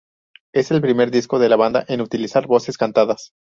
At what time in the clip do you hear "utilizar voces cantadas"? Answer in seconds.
2.01-3.33